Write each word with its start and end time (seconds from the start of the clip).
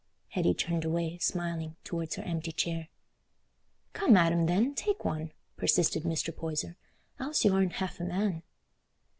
Hetty 0.29 0.55
turned 0.55 0.83
away, 0.83 1.19
smiling, 1.19 1.75
towards 1.83 2.15
her 2.15 2.23
empty 2.23 2.51
chair. 2.51 2.87
"Come, 3.93 4.17
Adam, 4.17 4.47
then, 4.47 4.73
take 4.73 5.05
one," 5.05 5.31
persisted 5.57 6.05
Mr. 6.05 6.35
Poyser, 6.35 6.75
"else 7.19 7.45
y' 7.45 7.49
arena 7.49 7.73
half 7.73 7.99
a 7.99 8.05
man." 8.05 8.41